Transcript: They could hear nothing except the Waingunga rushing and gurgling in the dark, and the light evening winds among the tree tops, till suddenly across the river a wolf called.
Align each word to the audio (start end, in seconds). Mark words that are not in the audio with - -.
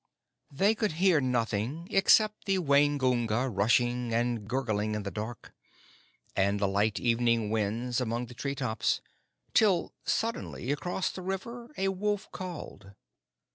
They 0.49 0.73
could 0.73 0.93
hear 0.93 1.21
nothing 1.21 1.87
except 1.91 2.45
the 2.45 2.57
Waingunga 2.57 3.47
rushing 3.47 4.11
and 4.11 4.47
gurgling 4.47 4.95
in 4.95 5.03
the 5.03 5.11
dark, 5.11 5.53
and 6.35 6.59
the 6.59 6.67
light 6.67 6.99
evening 6.99 7.51
winds 7.51 8.01
among 8.01 8.25
the 8.25 8.33
tree 8.33 8.55
tops, 8.55 8.99
till 9.53 9.93
suddenly 10.03 10.71
across 10.71 11.11
the 11.11 11.21
river 11.21 11.69
a 11.77 11.89
wolf 11.89 12.31
called. 12.31 12.95